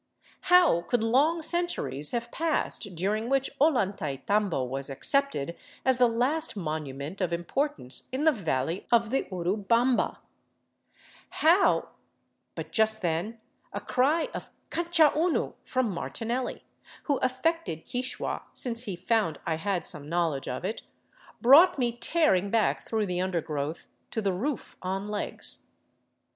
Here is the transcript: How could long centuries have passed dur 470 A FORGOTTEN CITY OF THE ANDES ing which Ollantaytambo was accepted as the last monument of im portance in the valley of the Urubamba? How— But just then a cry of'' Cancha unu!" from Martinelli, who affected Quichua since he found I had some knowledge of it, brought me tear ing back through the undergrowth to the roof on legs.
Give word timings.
How 0.49 0.81
could 0.87 1.03
long 1.03 1.43
centuries 1.43 2.09
have 2.09 2.31
passed 2.31 2.95
dur 2.95 3.15
470 3.19 3.23
A 3.23 3.57
FORGOTTEN 3.59 3.91
CITY 3.91 4.15
OF 4.15 4.25
THE 4.25 4.33
ANDES 4.33 4.49
ing 4.55 4.57
which 4.57 4.59
Ollantaytambo 4.65 4.67
was 4.71 4.89
accepted 4.89 5.55
as 5.85 5.97
the 5.99 6.07
last 6.07 6.55
monument 6.57 7.21
of 7.21 7.31
im 7.31 7.43
portance 7.43 8.07
in 8.11 8.23
the 8.23 8.31
valley 8.31 8.87
of 8.91 9.11
the 9.11 9.25
Urubamba? 9.25 10.17
How— 11.29 11.89
But 12.55 12.71
just 12.71 13.03
then 13.03 13.39
a 13.71 13.79
cry 13.79 14.29
of'' 14.33 14.49
Cancha 14.71 15.11
unu!" 15.13 15.53
from 15.71 15.91
Martinelli, 15.91 16.63
who 17.03 17.17
affected 17.17 17.85
Quichua 17.85 18.41
since 18.55 18.85
he 18.85 18.95
found 18.95 19.39
I 19.45 19.57
had 19.57 19.85
some 19.85 20.09
knowledge 20.09 20.47
of 20.47 20.65
it, 20.65 20.81
brought 21.41 21.77
me 21.77 21.91
tear 21.91 22.33
ing 22.33 22.49
back 22.49 22.87
through 22.87 23.05
the 23.05 23.21
undergrowth 23.21 23.85
to 24.09 24.19
the 24.19 24.33
roof 24.33 24.75
on 24.81 25.09
legs. 25.09 25.67